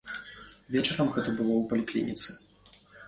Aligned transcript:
Вечарам 0.75 1.11
гэта 1.17 1.29
было 1.41 1.51
ў 1.57 1.61
паліклініцы. 1.75 2.29